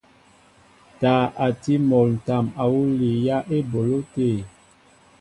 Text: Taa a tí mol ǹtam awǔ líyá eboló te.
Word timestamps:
Taa 0.99 1.23
a 1.45 1.47
tí 1.61 1.73
mol 1.89 2.09
ǹtam 2.19 2.45
awǔ 2.61 2.81
líyá 2.99 3.37
eboló 3.57 3.99
te. 4.13 4.27